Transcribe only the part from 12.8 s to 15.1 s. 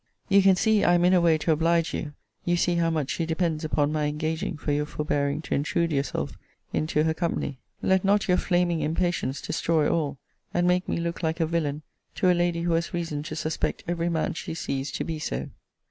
reason to suspect every man she sees to